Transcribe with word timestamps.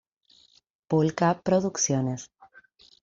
Pol-Ka 0.87 1.43
Producciones. 1.43 2.31